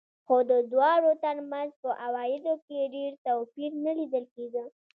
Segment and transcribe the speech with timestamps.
[0.25, 4.63] خو د دواړو ترمنځ په عوایدو کې ډېر توپیر نه لیدل کېده.